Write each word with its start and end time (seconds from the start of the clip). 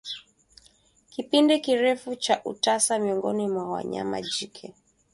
Kipindi 1.09 1.59
kirefu 1.59 2.15
cha 2.15 2.41
utasa 2.45 2.99
miongoni 2.99 3.47
mwa 3.47 3.69
wanyama 3.71 4.21
jike 4.21 4.73